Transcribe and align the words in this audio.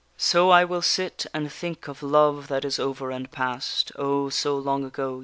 _So 0.17 0.49
I 0.49 0.63
will 0.63 0.81
sit 0.81 1.27
and 1.31 1.53
think 1.53 1.87
of 1.87 2.01
love 2.01 2.47
that 2.47 2.65
is 2.65 2.79
over 2.79 3.11
and 3.11 3.29
past, 3.31 3.91
O, 3.97 4.29
so 4.29 4.57
long 4.57 4.83
ago! 4.83 5.19